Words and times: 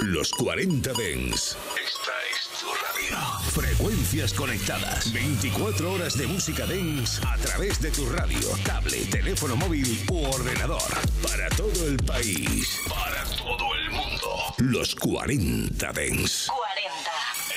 Los 0.00 0.30
40 0.32 0.92
Dens. 0.94 1.56
Esta 1.76 2.12
es 2.30 2.60
tu 2.60 2.66
radio. 2.66 3.50
Frecuencias 3.50 4.32
conectadas. 4.32 5.12
24 5.12 5.92
horas 5.92 6.16
de 6.16 6.26
música 6.26 6.66
Dens 6.66 7.20
a 7.24 7.36
través 7.36 7.80
de 7.80 7.90
tu 7.90 8.08
radio, 8.10 8.40
tablet, 8.64 9.10
teléfono 9.10 9.56
móvil 9.56 10.04
u 10.10 10.24
ordenador. 10.24 10.82
Para 11.22 11.48
todo 11.50 11.86
el 11.86 11.96
país. 11.98 12.80
Para 12.88 13.24
todo 13.36 13.74
el 13.74 13.90
mundo. 13.90 14.54
Los 14.58 14.94
40 14.94 15.92
Dens. 15.92 16.46
40. 16.46 17.10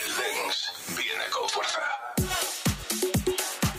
El 0.04 0.15
Dens 0.15 0.97
viene 0.97 1.23
con 1.31 1.49
fuerza. 1.49 1.79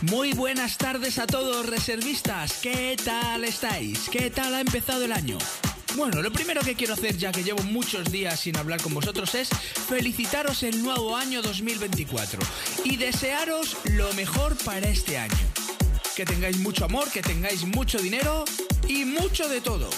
Muy 0.02 0.32
buenas 0.32 0.79
tardes 0.79 1.18
a 1.18 1.27
todos 1.27 1.66
reservistas, 1.66 2.61
¿qué 2.62 2.96
tal 3.04 3.45
estáis? 3.45 4.09
¿Qué 4.09 4.30
tal 4.30 4.54
ha 4.54 4.61
empezado 4.61 5.04
el 5.04 5.12
año? 5.12 5.38
Bueno, 5.97 6.21
lo 6.21 6.31
primero 6.31 6.61
que 6.61 6.75
quiero 6.75 6.93
hacer 6.93 7.17
ya 7.17 7.33
que 7.33 7.43
llevo 7.43 7.62
muchos 7.62 8.12
días 8.12 8.39
sin 8.39 8.55
hablar 8.59 8.83
con 8.83 8.93
vosotros 8.93 9.35
es 9.35 9.49
felicitaros 9.49 10.62
el 10.62 10.83
nuevo 10.83 11.16
año 11.16 11.41
2024 11.41 12.39
y 12.84 12.98
desearos 12.98 13.79
lo 13.84 14.12
mejor 14.12 14.56
para 14.59 14.91
este 14.91 15.17
año. 15.17 15.34
Que 16.15 16.27
tengáis 16.27 16.59
mucho 16.59 16.84
amor, 16.84 17.11
que 17.11 17.23
tengáis 17.23 17.65
mucho 17.65 17.98
dinero 17.98 18.45
y 18.87 19.06
mucho 19.06 19.48
de 19.48 19.62
todo. 19.62 19.89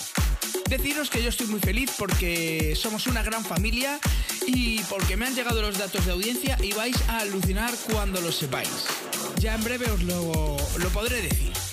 Deciros 0.68 1.10
que 1.10 1.20
yo 1.20 1.30
estoy 1.30 1.48
muy 1.48 1.58
feliz 1.58 1.90
porque 1.98 2.76
somos 2.76 3.08
una 3.08 3.24
gran 3.24 3.44
familia 3.44 3.98
y 4.46 4.80
porque 4.84 5.16
me 5.16 5.26
han 5.26 5.34
llegado 5.34 5.60
los 5.62 5.78
datos 5.78 6.06
de 6.06 6.12
audiencia 6.12 6.56
y 6.62 6.74
vais 6.74 6.96
a 7.08 7.18
alucinar 7.18 7.74
cuando 7.90 8.20
lo 8.20 8.30
sepáis. 8.30 8.86
Ya 9.40 9.56
en 9.56 9.64
breve 9.64 9.90
os 9.90 10.02
lo, 10.04 10.56
lo 10.78 10.88
podré 10.90 11.22
decir. 11.22 11.67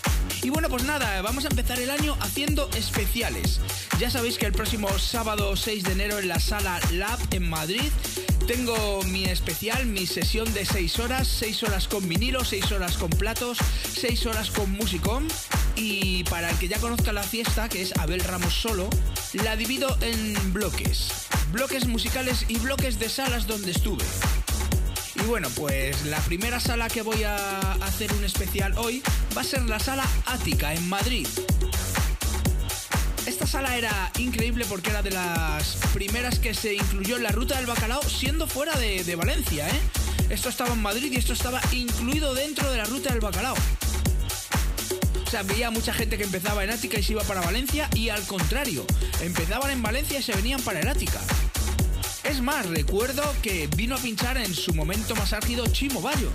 Y 0.46 0.52
bueno, 0.52 0.70
pues 0.70 0.84
nada, 0.84 1.24
vamos 1.24 1.46
a 1.46 1.48
empezar 1.48 1.80
el 1.80 1.90
año 1.90 2.16
haciendo 2.22 2.70
especiales. 2.78 3.60
Ya 3.98 4.12
sabéis 4.12 4.38
que 4.38 4.46
el 4.46 4.52
próximo 4.52 4.88
sábado 5.00 5.56
6 5.56 5.84
de 5.84 5.94
enero 5.94 6.20
en 6.20 6.28
la 6.28 6.40
sala 6.40 6.80
Lab 6.92 7.18
en 7.32 7.50
Madrid 7.50 7.92
tengo 8.46 9.02
mi 9.06 9.26
especial, 9.26 9.88
mi 9.88 10.06
sesión 10.06 10.54
de 10.54 10.64
6 10.64 11.00
horas, 11.00 11.28
6 11.28 11.64
horas 11.64 11.88
con 11.88 12.08
vinilo, 12.08 12.46
6 12.46 12.74
horas 12.74 12.96
con 12.98 13.10
platos, 13.10 13.58
6 14.00 14.28
horas 14.28 14.52
con 14.52 14.70
musicón. 14.70 15.28
Y 15.76 16.24
para 16.26 16.52
el 16.52 16.60
que 16.60 16.68
ya 16.68 16.78
conozca 16.78 17.12
la 17.12 17.24
fiesta, 17.24 17.68
que 17.68 17.82
es 17.82 17.98
Abel 17.98 18.20
Ramos 18.20 18.54
solo, 18.54 18.88
la 19.34 19.56
divido 19.56 19.98
en 20.02 20.54
bloques. 20.54 21.26
Bloques 21.54 21.88
musicales 21.88 22.46
y 22.50 22.60
bloques 22.60 23.00
de 23.00 23.10
salas 23.10 23.48
donde 23.48 23.72
estuve. 23.72 24.06
Y 25.26 25.28
bueno, 25.28 25.50
pues 25.56 26.06
la 26.06 26.20
primera 26.20 26.60
sala 26.60 26.88
que 26.88 27.02
voy 27.02 27.24
a 27.24 27.60
hacer 27.82 28.14
un 28.14 28.24
especial 28.24 28.78
hoy 28.78 29.02
va 29.36 29.42
a 29.42 29.44
ser 29.44 29.64
la 29.64 29.80
sala 29.80 30.06
Ática 30.28 30.72
en 30.72 30.88
Madrid. 30.88 31.28
Esta 33.26 33.48
sala 33.48 33.76
era 33.76 34.12
increíble 34.20 34.66
porque 34.70 34.92
era 34.92 35.02
de 35.02 35.10
las 35.10 35.78
primeras 35.96 36.38
que 36.38 36.54
se 36.54 36.76
incluyó 36.76 37.18
en 37.18 37.24
la 37.24 37.32
ruta 37.32 37.58
del 37.58 37.66
bacalao 37.66 38.04
siendo 38.04 38.46
fuera 38.46 38.78
de, 38.78 39.16
Valencia, 39.16 39.68
¿eh? 39.68 39.82
Esto 40.30 40.50
estaba 40.50 40.74
en 40.74 40.84
Madrid 40.84 41.12
y 41.12 41.16
esto 41.16 41.34
estaba 41.34 41.60
incluido 41.72 42.36
dentro 42.36 42.70
de 42.70 42.78
la 42.78 42.86
ruta 42.86 43.10
del 43.10 43.20
bacalao. 43.20 43.56
O 45.26 45.30
sea, 45.32 45.42
veía 45.42 45.72
mucha 45.72 45.92
gente 45.92 46.20
que 46.20 46.26
empezaba 46.26 46.64
en 46.64 46.70
Ática 46.70 47.00
y 47.00 47.04
se 47.04 47.14
iba 47.14 47.24
para 47.24 47.42
Valencia 47.42 47.90
y 47.96 48.10
al 48.10 48.22
contrario, 48.28 48.86
empezaban 49.22 49.72
en 49.72 49.82
Valencia 49.82 50.20
y 50.20 50.22
se 50.22 50.34
venían 50.34 50.62
para 50.62 50.82
el 50.82 50.88
Ática. 50.88 51.20
Es 52.26 52.42
más, 52.42 52.66
recuerdo 52.66 53.24
que 53.44 53.68
vino 53.76 53.96
a 53.96 54.00
pinchar 54.00 54.38
en 54.38 54.54
su 54.54 54.74
momento 54.74 55.16
más 55.16 55.32
álgido 55.32 55.68
Chimo 55.68 56.02
Bayo. 56.02 56.32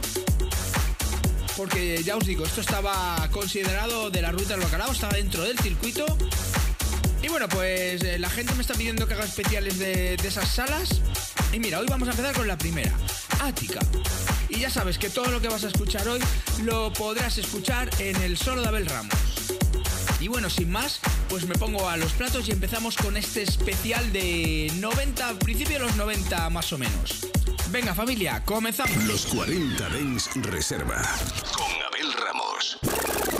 Porque 1.57 2.03
ya 2.05 2.17
os 2.17 2.25
digo, 2.25 2.47
esto 2.47 2.61
estaba 2.61 3.29
considerado 3.33 4.09
de 4.09 4.23
la 4.23 4.31
ruta 4.31 4.55
del 4.55 4.61
bacalao, 4.61 4.93
estaba 4.93 5.15
dentro 5.15 5.43
del 5.43 5.59
circuito. 5.59 6.07
Y 7.23 7.29
bueno, 7.29 7.49
pues 7.49 8.03
eh, 8.05 8.21
la 8.21 8.31
gente 8.31 8.55
me 8.55 8.63
está 8.63 8.75
pidiendo 8.75 9.07
que 9.09 9.15
haga 9.15 9.25
especiales 9.25 9.81
de, 9.81 10.17
de 10.17 10.29
esas 10.29 10.49
salas. 10.49 11.01
Y 11.53 11.59
mira, 11.59 11.81
hoy 11.81 11.87
vamos 11.89 12.07
a 12.07 12.13
empezar 12.13 12.35
con 12.37 12.47
la 12.47 12.57
primera, 12.57 12.93
Ática. 13.41 13.81
Y 14.49 14.61
ya 14.61 14.71
sabes 14.71 14.97
que 14.97 15.11
todo 15.11 15.27
lo 15.27 15.41
que 15.41 15.49
vas 15.49 15.65
a 15.65 15.69
escuchar 15.69 16.09
hoy 16.09 16.21
lo 16.63 16.93
podrás 16.93 17.37
escuchar 17.37 17.91
en 17.99 18.15
el 18.23 18.39
solo 18.39 18.63
de 18.63 18.69
Abel 18.69 18.87
Ramos. 18.87 19.30
Y 20.21 20.29
bueno, 20.29 20.51
sin 20.51 20.71
más, 20.71 21.01
pues 21.31 21.47
me 21.47 21.55
pongo 21.55 21.89
a 21.89 21.97
los 21.97 22.13
platos 22.13 22.47
y 22.49 22.53
empezamos 22.53 22.97
con 22.97 23.17
este 23.17 23.43
especial 23.43 24.13
de 24.13 24.71
90, 24.77 25.39
principio 25.39 25.79
de 25.79 25.87
los 25.87 25.97
90 25.97 26.51
más 26.51 26.73
o 26.75 26.79
menos. 26.79 27.27
Venga 27.71 27.95
familia, 27.95 28.43
comenzamos. 28.45 29.05
Los 29.05 29.27
40 29.27 29.89
Dens 29.89 30.31
Reserva. 30.37 31.03
Con 31.57 31.73
Abel 31.87 32.13
Ramos. 32.13 33.40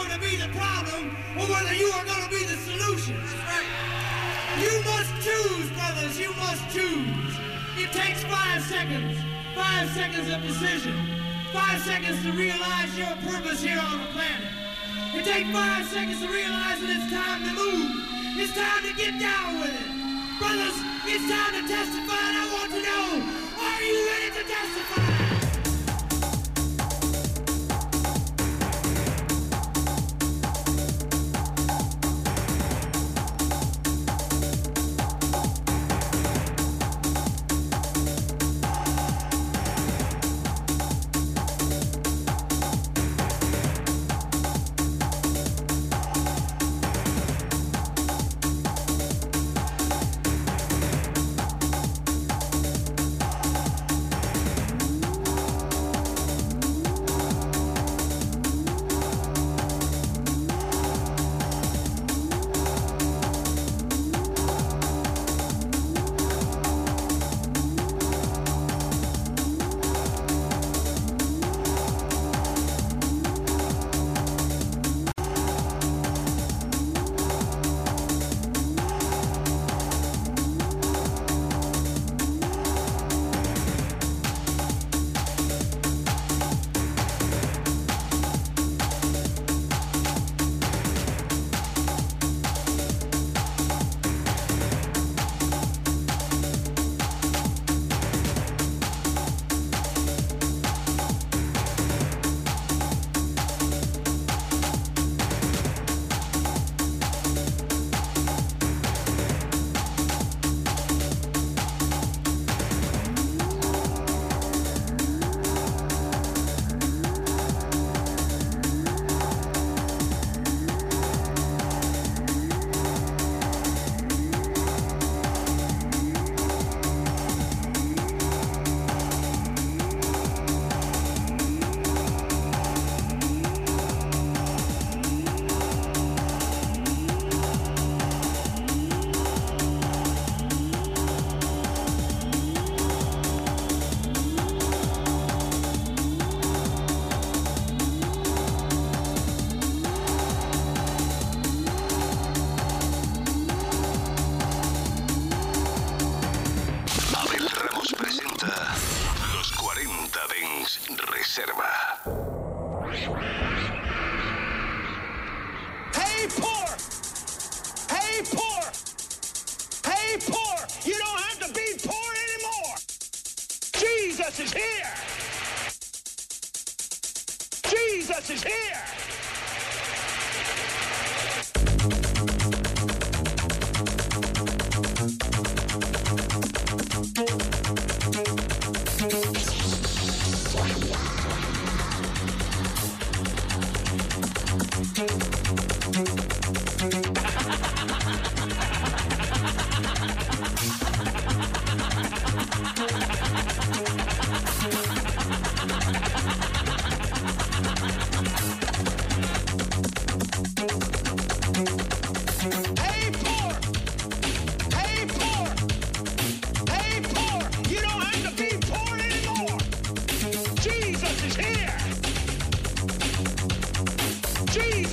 going 0.00 0.16
to 0.16 0.20
be 0.20 0.36
the 0.36 0.48
problem 0.56 1.12
or 1.36 1.44
whether 1.44 1.74
you 1.74 1.92
are 1.92 2.04
going 2.04 2.24
to 2.24 2.32
be 2.32 2.40
the 2.48 2.56
solution. 2.56 3.16
Right. 3.44 3.68
You 4.56 4.72
must 4.88 5.12
choose, 5.20 5.68
brothers. 5.76 6.18
You 6.18 6.32
must 6.40 6.64
choose. 6.72 7.36
It 7.76 7.92
takes 7.92 8.24
five 8.24 8.62
seconds. 8.64 9.18
Five 9.54 9.90
seconds 9.90 10.32
of 10.32 10.40
decision. 10.40 10.96
Five 11.52 11.82
seconds 11.82 12.22
to 12.24 12.32
realize 12.32 12.96
your 12.96 13.12
purpose 13.28 13.62
here 13.62 13.78
on 13.78 14.00
the 14.00 14.08
planet. 14.16 14.48
It 15.12 15.24
takes 15.24 15.50
five 15.50 15.84
seconds 15.86 16.20
to 16.22 16.28
realize 16.28 16.80
that 16.80 16.90
it's 16.96 17.12
time 17.12 17.44
to 17.44 17.52
move. 17.52 17.92
It's 18.40 18.54
time 18.56 18.82
to 18.88 18.94
get 18.96 19.20
down 19.20 19.60
with 19.60 19.74
it. 19.74 19.90
Brothers, 20.40 20.80
it's 21.04 21.28
time 21.28 21.60
to 21.60 21.68
testify, 21.68 22.24
and 22.24 22.36
I 22.40 22.46
want 22.56 22.70
to 22.72 22.80
know, 22.80 23.04
are 23.60 23.82
you 23.84 23.98
ready 24.08 24.30
to 24.32 24.44
testify? 24.48 25.39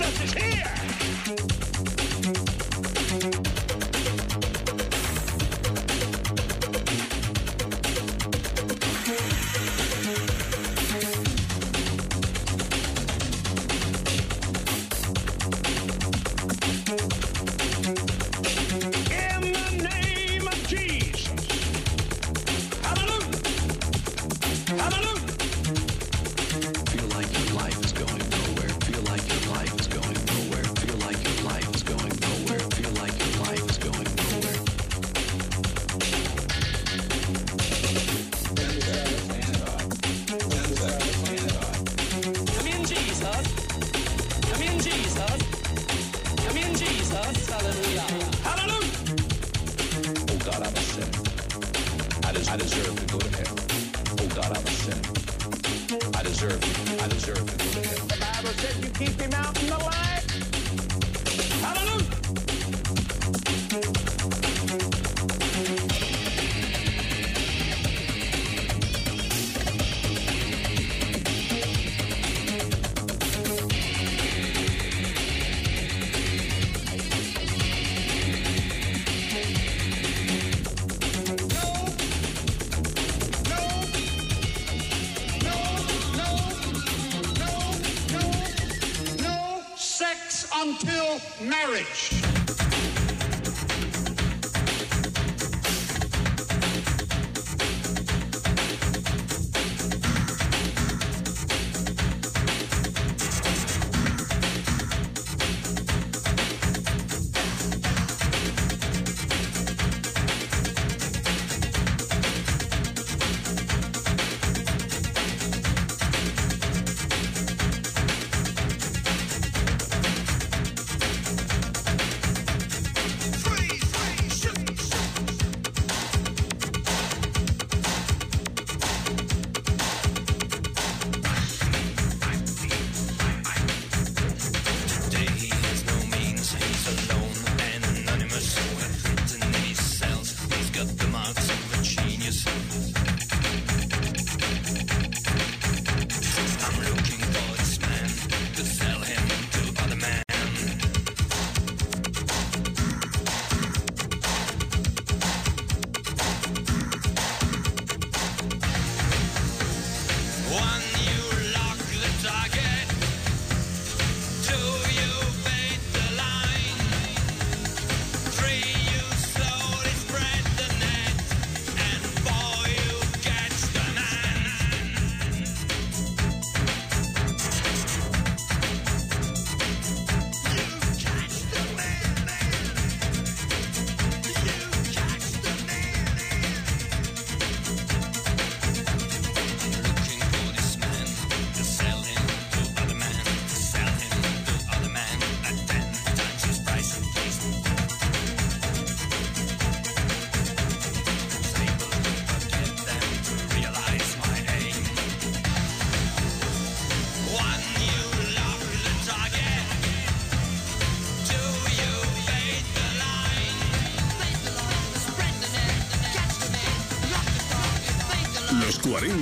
Justice 0.08 0.34
here! 0.36 1.97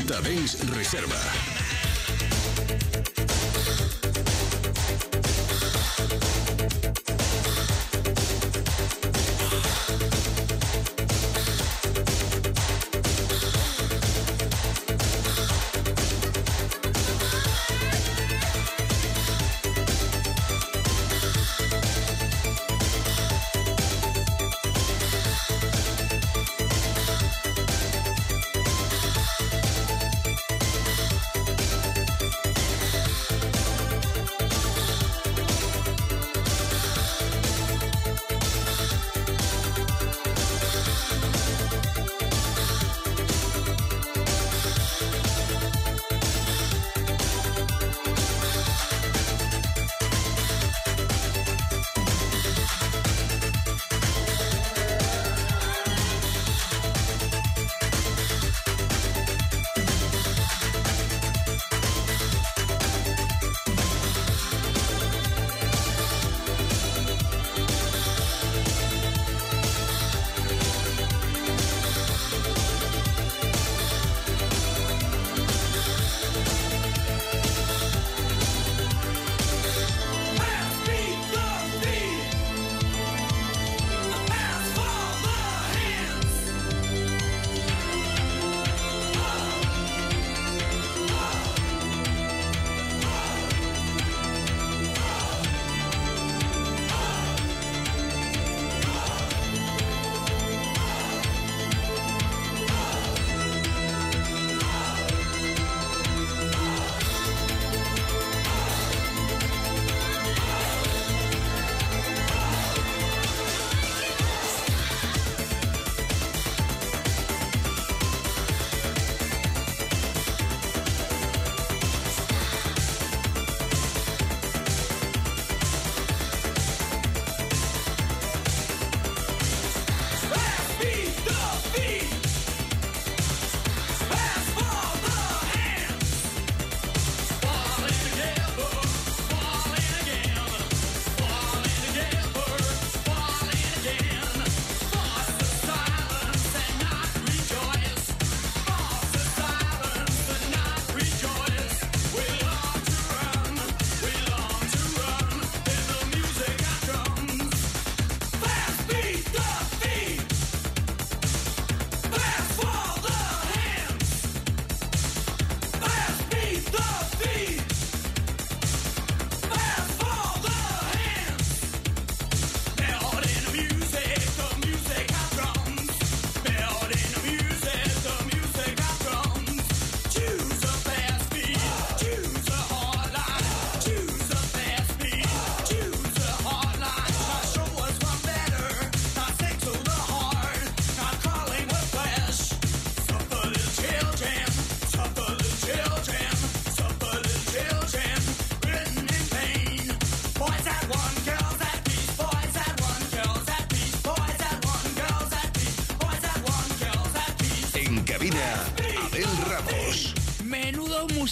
40 0.05 0.21
Dens 0.21 1.44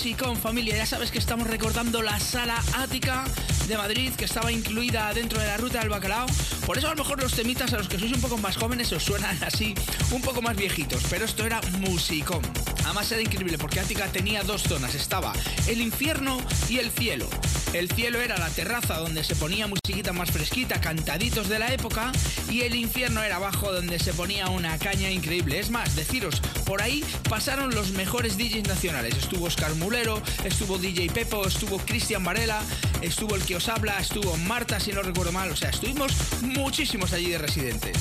Reserva. 0.03 0.17
musicón 0.17 0.35
familia, 0.35 0.75
ya 0.75 0.85
sabes 0.85 1.11
que 1.11 1.17
estamos 1.17 1.47
recordando 1.47 2.01
la 2.01 2.19
sala 2.19 2.61
ática 2.73 3.23
de 3.69 3.77
Madrid 3.77 4.11
que 4.17 4.25
estaba 4.25 4.51
incluida 4.51 5.13
dentro 5.13 5.39
de 5.39 5.47
la 5.47 5.55
ruta 5.55 5.79
del 5.79 5.87
bacalao. 5.87 6.25
Por 6.65 6.77
eso 6.77 6.87
a 6.87 6.89
lo 6.89 6.97
mejor 6.97 7.21
los 7.21 7.33
temitas 7.33 7.71
a 7.71 7.77
los 7.77 7.87
que 7.87 7.97
sois 7.97 8.11
un 8.11 8.19
poco 8.19 8.37
más 8.37 8.57
jóvenes 8.57 8.91
os 8.91 9.01
suenan 9.01 9.41
así 9.43 9.73
un 10.11 10.21
poco 10.21 10.41
más 10.41 10.57
viejitos, 10.57 11.03
pero 11.09 11.23
esto 11.23 11.45
era 11.45 11.61
musicón. 11.79 12.41
Además 12.83 13.09
era 13.13 13.21
increíble 13.21 13.57
porque 13.57 13.79
Ática 13.79 14.07
tenía 14.07 14.43
dos 14.43 14.63
zonas, 14.63 14.93
estaba 14.93 15.31
el 15.67 15.79
infierno 15.79 16.37
y 16.67 16.79
el 16.79 16.91
cielo. 16.91 17.29
El 17.73 17.89
cielo 17.89 18.21
era 18.21 18.38
la 18.38 18.49
terraza 18.49 18.99
donde 18.99 19.23
se 19.23 19.36
ponía 19.36 19.65
musiquita 19.65 20.13
más 20.13 20.29
fresquita, 20.29 20.79
cantaditos 20.79 21.49
de 21.49 21.57
la 21.57 21.73
época, 21.73 22.12
y 22.49 22.62
el 22.62 22.75
infierno 22.75 23.23
era 23.23 23.38
abajo 23.38 23.73
donde 23.73 23.97
se 23.97 24.13
ponía 24.13 24.47
una 24.49 24.77
caña 24.77 25.09
increíble. 25.09 25.59
Es 25.59 25.71
más, 25.71 25.95
deciros, 25.95 26.39
por 26.65 26.83
ahí 26.83 27.03
pasaron 27.27 27.73
los 27.73 27.91
mejores 27.91 28.38
DJs 28.38 28.67
nacionales. 28.67 29.17
Estuvo 29.17 29.45
Oscar 29.45 29.73
Mulero, 29.75 30.21
estuvo 30.43 30.77
DJ 30.77 31.09
Pepo, 31.09 31.47
estuvo 31.47 31.79
Cristian 31.79 32.23
Varela, 32.23 32.62
estuvo 33.01 33.36
el 33.36 33.43
que 33.43 33.55
os 33.55 33.67
habla, 33.67 33.99
estuvo 33.99 34.38
Marta, 34.38 34.79
si 34.79 34.91
no 34.91 35.01
recuerdo 35.01 35.31
mal. 35.31 35.49
O 35.49 35.55
sea, 35.55 35.71
estuvimos 35.71 36.13
muchísimos 36.41 37.12
allí 37.12 37.31
de 37.31 37.39
residentes. 37.39 37.97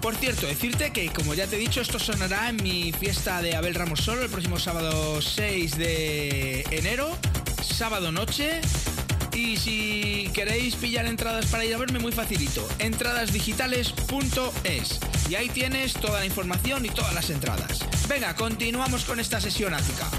Por 0.00 0.16
cierto, 0.16 0.46
decirte 0.46 0.90
que, 0.90 1.10
como 1.10 1.34
ya 1.34 1.46
te 1.46 1.56
he 1.56 1.58
dicho, 1.58 1.82
esto 1.82 1.98
sonará 1.98 2.48
en 2.48 2.56
mi 2.62 2.92
fiesta 2.92 3.42
de 3.42 3.54
Abel 3.56 3.74
Ramos 3.74 4.00
Solo 4.00 4.22
el 4.22 4.30
próximo 4.30 4.58
sábado 4.58 5.20
6 5.20 5.76
de 5.76 6.64
enero, 6.70 7.16
sábado 7.62 8.10
noche. 8.10 8.62
Y 9.34 9.56
si 9.56 10.30
queréis 10.34 10.76
pillar 10.76 11.06
entradas 11.06 11.46
para 11.46 11.64
ir 11.64 11.74
a 11.74 11.78
verme, 11.78 11.98
muy 11.98 12.12
facilito. 12.12 12.68
Entradasdigitales.es. 12.78 15.00
Y 15.30 15.34
ahí 15.34 15.48
tienes 15.48 15.94
toda 15.94 16.20
la 16.20 16.26
información 16.26 16.84
y 16.84 16.90
todas 16.90 17.14
las 17.14 17.30
entradas. 17.30 17.80
Venga, 18.08 18.34
continuamos 18.34 19.04
con 19.04 19.18
esta 19.20 19.40
sesión 19.40 19.72
ática. 19.74 20.10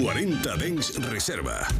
40 0.00 0.56
Dens 0.56 0.96
Reserva. 1.10 1.79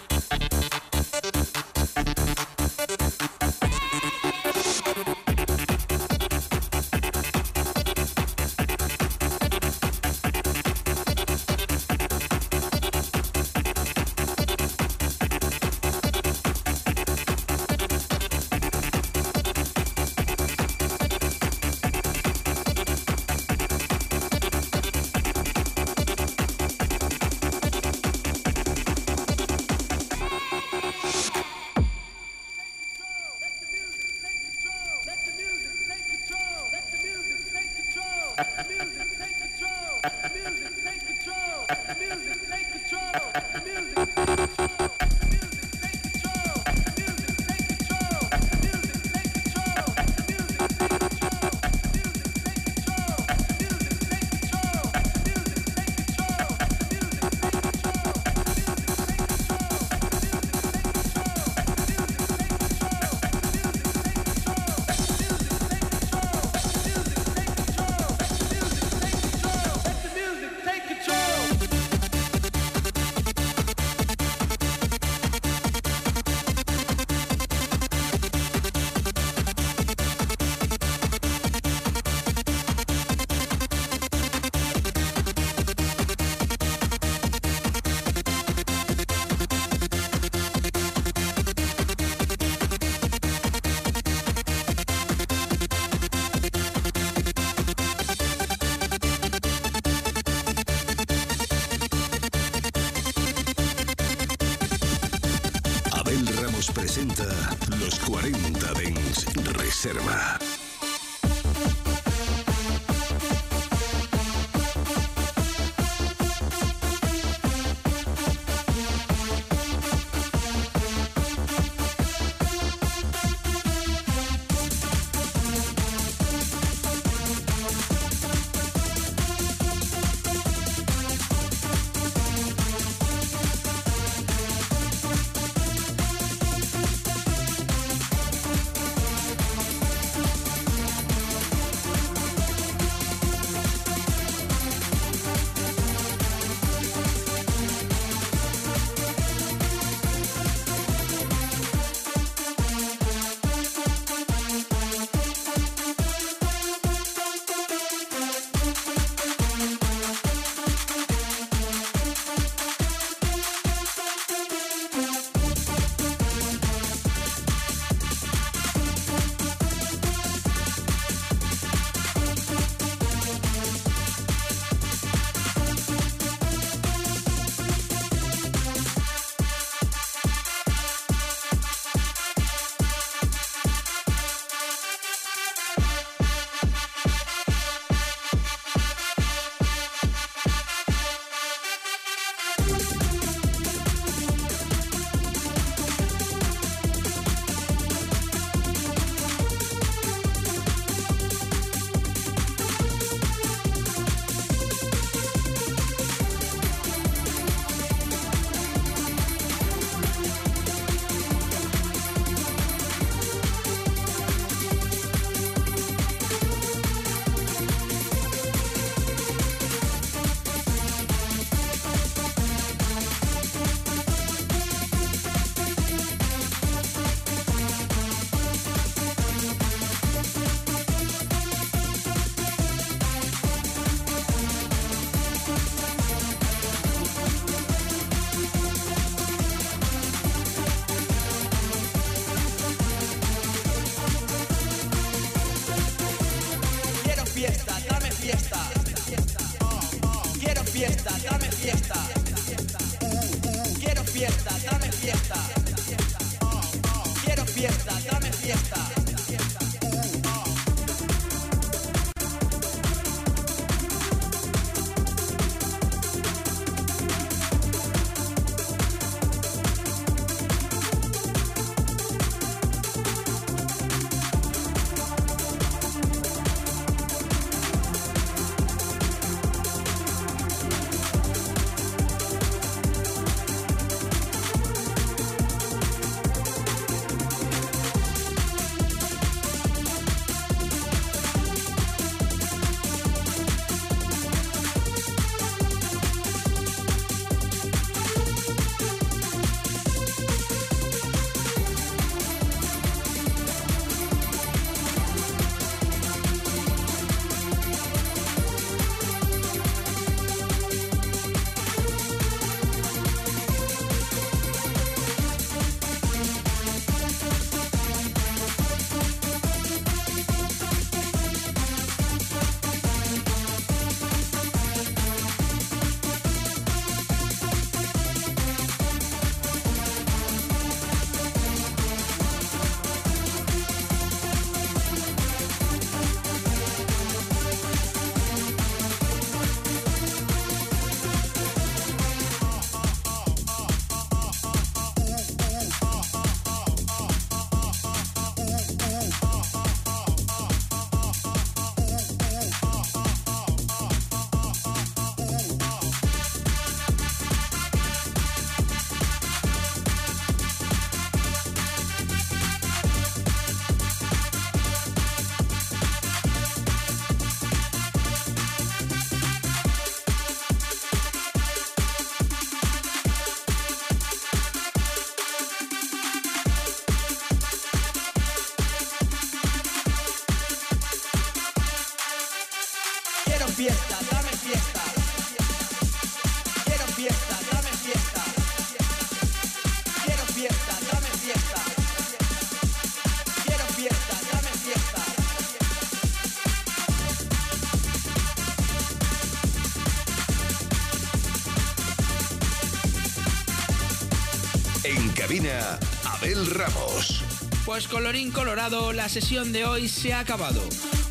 Pues 407.71 407.87
colorín 407.87 408.31
colorado, 408.31 408.91
la 408.91 409.07
sesión 409.07 409.53
de 409.53 409.63
hoy 409.63 409.87
se 409.87 410.11
ha 410.11 410.19
acabado. 410.19 410.61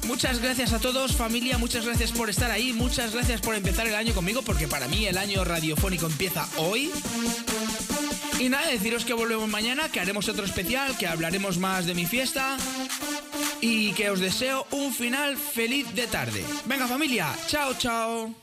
Muchas 0.07 0.41
gracias 0.41 0.75
a 0.75 0.79
todos, 0.79 1.17
familia, 1.17 1.57
muchas 1.57 1.87
gracias 1.87 2.13
por 2.13 2.29
estar 2.29 2.51
ahí, 2.51 2.75
muchas 2.75 3.15
gracias 3.15 3.41
por 3.41 3.55
empezar 3.55 3.87
el 3.87 3.95
año 3.95 4.13
conmigo, 4.13 4.43
porque 4.43 4.69
para 4.69 4.87
mí 4.87 5.07
el 5.07 5.17
año 5.17 5.43
radiofónico 5.43 6.05
empieza 6.05 6.47
hoy. 6.59 6.91
Y 8.39 8.51
nada, 8.51 8.69
deciros 8.69 9.07
que 9.07 9.15
volvemos 9.15 9.49
mañana, 9.49 9.89
que 9.89 10.01
haremos 10.01 10.29
otro 10.29 10.45
especial, 10.45 10.99
que 10.99 11.07
hablaremos 11.07 11.57
más 11.57 11.87
de 11.87 11.95
mi 11.95 12.05
fiesta 12.05 12.59
y 13.63 13.95
que 13.95 14.11
os 14.11 14.21
deseo 14.21 14.67
un 14.71 14.93
final 14.93 15.39
feliz 15.39 15.91
de 15.95 16.09
tarde. 16.09 16.45
Venga 16.67 16.87
familia, 16.87 17.35
chao, 17.47 17.73
chao. 17.73 18.35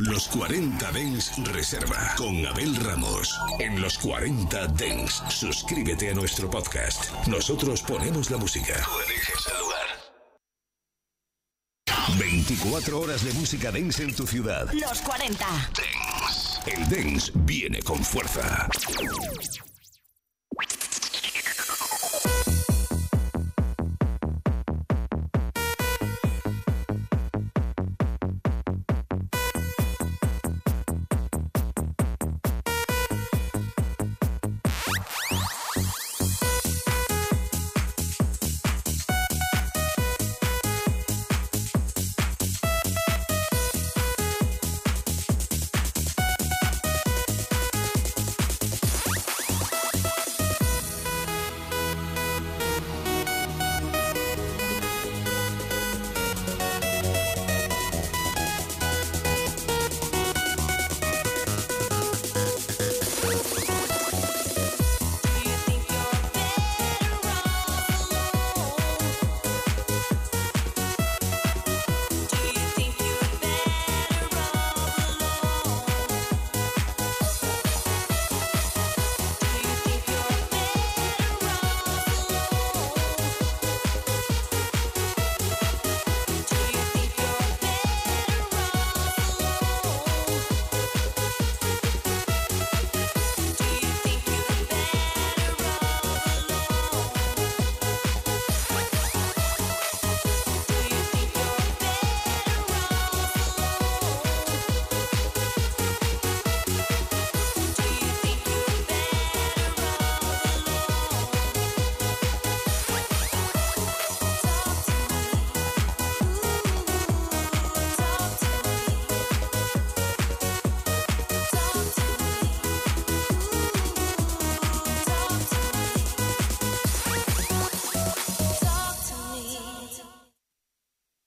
Los 0.00 0.26
40 0.28 0.90
Dens 0.92 1.32
Reserva 1.52 2.14
con 2.16 2.46
Abel 2.46 2.74
Ramos. 2.76 3.38
En 3.58 3.80
los 3.80 3.98
40 3.98 4.68
Dens, 4.68 5.22
suscríbete 5.28 6.10
a 6.10 6.14
nuestro 6.14 6.48
podcast. 6.48 7.10
Nosotros 7.26 7.82
ponemos 7.82 8.30
la 8.30 8.38
música. 8.38 8.74
Tú 8.84 8.90
eliges 9.06 9.46
el 9.52 9.58
lugar. 9.60 9.86
24 12.18 13.00
horas 13.00 13.22
de 13.22 13.32
música 13.34 13.70
dance 13.70 14.02
en 14.02 14.14
tu 14.14 14.26
ciudad. 14.26 14.72
Los 14.72 15.02
40. 15.02 15.46
El 16.66 16.88
dance 16.88 17.30
viene 17.34 17.82
con 17.82 18.02
fuerza. 18.02 18.68